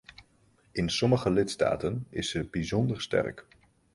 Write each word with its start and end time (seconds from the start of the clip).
In 0.71 0.89
sommige 0.89 1.29
lidstaten 1.29 2.07
is 2.09 2.29
ze 2.29 2.43
bijzonder 2.49 3.01
sterk. 3.01 3.45